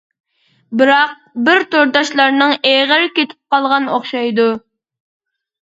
[0.79, 1.13] بىراق
[1.49, 4.51] بىر تورداشلارنىڭ ئېغىر كېتىپ قالغان ئوخشايدۇ.